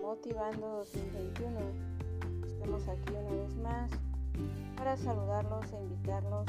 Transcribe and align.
Motivando 0.00 0.84
2021. 0.84 1.58
Estamos 2.46 2.86
aquí 2.86 3.10
una 3.10 3.42
vez 3.42 3.56
más 3.56 3.90
para 4.76 4.96
saludarlos 4.96 5.72
e 5.72 5.76
invitarlos 5.82 6.46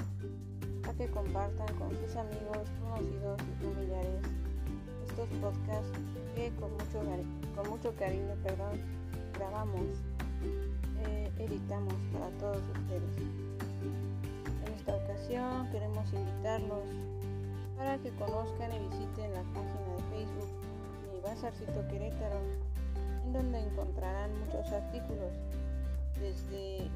a 0.88 0.94
que 0.94 1.08
compartan 1.10 1.66
con 1.80 1.90
sus 1.98 2.16
amigos, 2.16 2.70
conocidos 2.80 3.42
y 3.42 3.66
familiares 3.66 4.22
estos 5.08 5.28
podcasts 5.40 5.98
que 6.36 6.52
con 6.58 7.70
mucho, 7.72 7.96
cariño 7.96 8.36
perdón, 8.44 8.80
grabamos, 9.34 9.98
eh, 11.08 11.32
editamos 11.40 11.96
para 12.14 12.30
todos 12.38 12.62
ustedes. 12.78 13.18
En 14.64 14.74
esta 14.74 14.96
ocasión 14.96 15.72
queremos 15.72 16.14
invitarlos 16.14 16.88
para 17.76 17.98
que 17.98 18.12
conozcan 18.12 18.72
y 18.74 18.80
visiten 18.90 19.34
la 19.34 19.42
página 19.42 19.96
de 19.96 20.04
Facebook 20.12 20.75
Bazarcito 21.26 21.88
Querétaro, 21.88 22.40
en 23.26 23.34
donde 23.34 23.60
encontrarán 23.60 24.30
muchos 24.42 24.72
artículos, 24.72 25.34
desde 26.20 26.88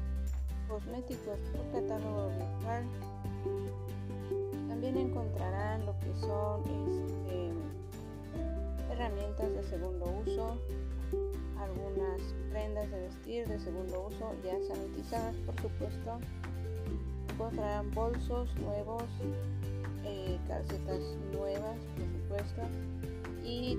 cosméticos 0.68 1.38
por 1.52 1.66
catálogo 1.72 2.28
virtual. 2.38 2.84
También 4.68 4.96
encontrarán 4.96 5.84
lo 5.84 5.98
que 5.98 6.14
son 6.20 6.62
este, 6.88 7.50
herramientas 8.92 9.52
de 9.52 9.62
segundo 9.64 10.22
uso, 10.24 10.56
algunas 11.58 12.20
prendas 12.50 12.88
de 12.90 13.00
vestir 13.00 13.48
de 13.48 13.58
segundo 13.58 14.06
uso 14.06 14.32
ya 14.44 14.56
sanitizadas 14.72 15.34
por 15.44 15.60
supuesto. 15.60 16.20
Encontrarán 17.32 17.90
bolsos 17.92 18.54
nuevos, 18.60 19.04
eh, 20.04 20.38
calcetas 20.46 21.00
nuevas, 21.32 21.76
por 22.28 22.42
supuesto. 22.46 22.99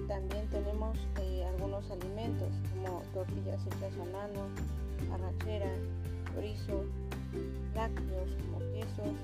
También 0.08 0.48
tenemos 0.50 0.98
eh, 1.20 1.44
algunos 1.46 1.90
alimentos 1.92 2.50
como 2.74 3.02
tortillas 3.14 3.60
hechas 3.68 3.94
a 4.00 4.06
mano, 4.06 4.48
arrachera, 5.14 5.70
chorizo, 6.34 6.86
lácteos 7.76 8.30
como 8.44 8.60
quesos, 8.72 9.18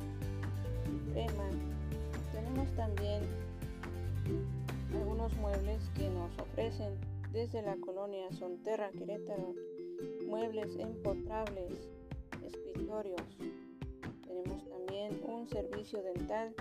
crema. 1.14 1.50
Tenemos 2.34 2.70
también 2.76 3.24
algunos 4.94 5.34
muebles 5.38 5.82
que 5.96 6.10
nos 6.10 6.38
ofrecen 6.38 6.96
desde 7.32 7.62
la 7.62 7.78
colonia 7.78 8.32
Sonterra 8.32 8.90
Querétaro, 8.92 9.54
muebles 10.28 10.76
empotrables, 10.78 11.90
escritorios. 12.46 13.22
Tenemos 14.28 14.68
también 14.70 15.22
un 15.24 15.48
servicio 15.48 16.02
dental 16.04 16.54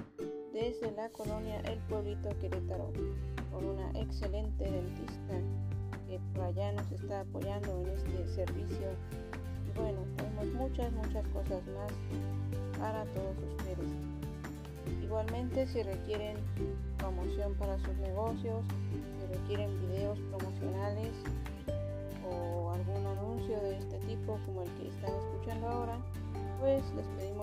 desde 0.53 0.93
la 0.93 1.09
colonia 1.11 1.61
El 1.63 1.79
Pueblito 1.81 2.29
Querétaro, 2.41 2.93
con 3.51 3.65
una 3.65 3.91
excelente 4.01 4.65
dentista 4.65 5.35
que 6.07 6.21
por 6.35 6.45
allá 6.45 6.73
nos 6.73 6.91
está 6.93 7.21
apoyando 7.21 7.81
en 7.81 7.89
este 7.89 8.27
servicio. 8.35 8.89
Y 9.67 9.79
bueno, 9.79 9.99
tenemos 10.17 10.47
muchas, 10.55 10.93
muchas 10.93 11.27
cosas 11.29 11.67
más 11.69 11.93
para 12.79 13.05
todos 13.07 13.37
ustedes. 13.51 13.91
Igualmente, 15.03 15.67
si 15.67 15.83
requieren 15.83 16.37
promoción 16.99 17.55
para 17.55 17.79
sus 17.79 17.97
negocios, 17.97 18.65
si 18.93 19.37
requieren 19.37 19.71
videos 19.89 20.19
promocionales 20.31 21.13
o 22.31 22.71
algún 22.71 23.07
anuncio 23.07 23.61
de 23.61 23.79
este 23.79 23.99
tipo 24.07 24.39
como 24.47 24.63
el 24.63 24.71
que 24.75 24.89
están 24.89 25.13
escuchando 25.15 25.69
ahora, 25.69 25.99
pues 26.61 26.83
les 26.95 27.07
pedimos 27.19 27.36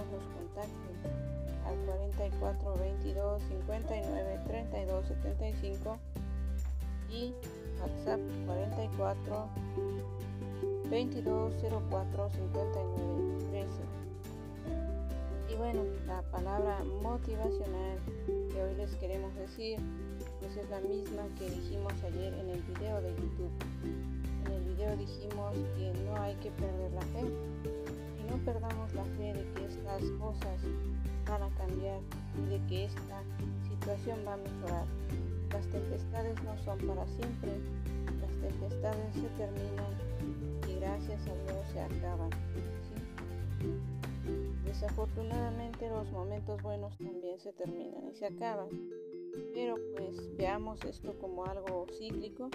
al 0.62 1.76
44 1.86 2.76
22 2.76 3.42
59 3.44 4.40
32 4.48 5.08
75 5.08 5.98
y 7.10 7.34
WhatsApp 7.80 8.20
44 8.46 9.50
22 10.90 11.54
04 11.90 12.30
59 12.30 13.34
13. 13.52 13.68
Y 15.50 15.56
bueno, 15.56 15.84
la 16.06 16.22
palabra 16.24 16.84
motivacional 17.02 17.98
que 18.52 18.64
hoy 18.64 18.76
les 18.76 18.94
queremos 18.96 19.34
decir 19.36 19.80
pues 20.40 20.58
es 20.58 20.70
la 20.70 20.82
misma 20.82 21.24
que 21.40 21.50
dijimos 21.50 21.94
ayer 22.04 22.34
en 22.34 22.50
el 22.50 22.62
video 22.64 23.02
de 23.02 23.10
YouTube. 23.16 23.52
En 24.46 24.52
el 24.52 24.64
video 24.66 24.96
dijimos 24.98 25.56
que 25.78 25.94
no 26.04 26.22
hay 26.22 26.36
que 26.36 26.52
perder 26.52 26.92
la 26.92 27.02
fe 27.02 27.24
no 28.30 28.38
perdamos 28.46 28.94
la 28.94 29.04
fe 29.06 29.34
de 29.34 29.46
que 29.54 29.66
estas 29.66 30.04
cosas 30.20 30.60
van 31.28 31.44
a 31.44 31.50
cambiar 31.56 32.00
y 32.42 32.50
de 32.50 32.68
que 32.68 32.86
esta 32.86 33.24
situación 33.70 34.20
va 34.26 34.34
a 34.34 34.38
mejorar. 34.38 34.86
Las 35.52 35.68
tempestades 35.68 36.42
no 36.44 36.58
son 36.64 36.80
para 36.80 37.06
siempre, 37.08 37.52
las 38.20 38.32
tempestades 38.42 39.14
se 39.14 39.28
terminan 39.38 39.94
y 40.68 40.80
gracias 40.80 41.22
a 41.28 41.34
Dios 41.34 41.68
se 41.72 41.80
acaban. 41.82 42.30
Desafortunadamente 44.66 45.90
los 45.90 46.12
momentos 46.12 46.62
buenos 46.62 46.98
también 46.98 47.40
se 47.40 47.54
terminan 47.54 48.10
y 48.10 48.16
se 48.16 48.26
acaban, 48.26 48.68
pero 49.54 49.76
pues 49.96 50.36
veamos 50.36 50.84
esto 50.86 51.14
como 51.20 51.46
algo 51.46 51.86
cíclico. 51.98 52.50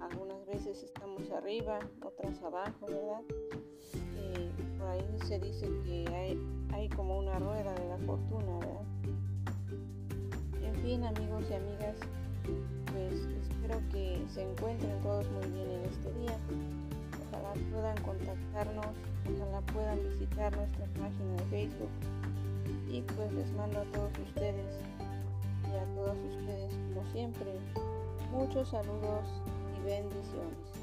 Algunas 0.00 0.44
veces 0.46 0.82
estamos 0.82 1.30
arriba, 1.30 1.78
otras 2.02 2.42
abajo, 2.42 2.86
¿verdad? 2.86 3.22
Se 5.26 5.40
dice 5.40 5.68
que 5.84 6.04
hay 6.14 6.38
hay 6.72 6.88
como 6.90 7.18
una 7.18 7.38
rueda 7.38 7.72
de 7.74 7.88
la 7.88 7.96
fortuna, 8.06 8.58
¿verdad? 8.58 8.82
En 10.62 10.74
fin, 10.82 11.04
amigos 11.04 11.44
y 11.50 11.54
amigas, 11.54 11.96
pues 12.92 13.14
espero 13.42 13.80
que 13.90 14.22
se 14.32 14.42
encuentren 14.42 15.00
todos 15.02 15.26
muy 15.30 15.46
bien 15.48 15.70
en 15.70 15.84
este 15.86 16.12
día. 16.20 16.36
Ojalá 17.32 17.54
puedan 17.72 17.96
contactarnos, 18.02 18.94
ojalá 19.34 19.60
puedan 19.72 19.98
visitar 20.10 20.56
nuestra 20.56 20.86
página 20.86 21.32
de 21.38 21.44
Facebook. 21.50 21.90
Y 22.88 23.00
pues 23.00 23.32
les 23.32 23.50
mando 23.52 23.80
a 23.80 23.84
todos 23.84 24.12
ustedes 24.28 24.78
y 25.64 25.76
a 25.76 25.84
todas 25.96 26.16
ustedes, 26.18 26.72
como 26.94 27.10
siempre, 27.12 27.58
muchos 28.30 28.68
saludos 28.68 29.24
y 29.76 29.86
bendiciones. 29.86 30.75